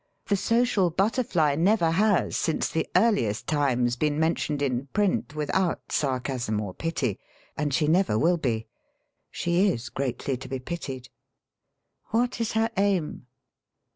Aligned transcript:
The 0.29 0.35
social 0.35 0.89
butterfly 0.89 1.53
never 1.53 1.91
has 1.91 2.35
since 2.35 2.67
the 2.69 2.89
earliest 2.95 3.45
times 3.45 3.95
been 3.95 4.19
mentioned 4.19 4.63
in 4.63 4.87
print 4.93 5.35
without 5.35 5.91
sarcasm 5.91 6.59
or 6.59 6.73
pity, 6.73 7.19
and 7.55 7.71
she 7.71 7.87
never 7.87 8.17
will 8.17 8.37
be. 8.37 8.65
She 9.29 9.67
is 9.67 9.89
greatly 9.89 10.37
to 10.37 10.47
be 10.47 10.57
pitied. 10.57 11.09
What 12.05 12.41
is 12.41 12.53
her 12.53 12.71
aim? 12.77 13.27